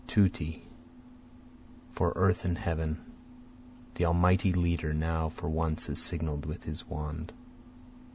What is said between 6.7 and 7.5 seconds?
wand.)